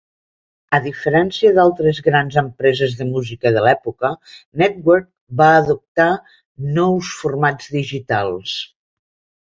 [0.77, 4.11] A diferència d'altres grans empreses de música de l'època,
[4.63, 5.07] Nettwerk
[5.43, 6.11] va adoptar
[6.79, 8.57] nous formats digitals.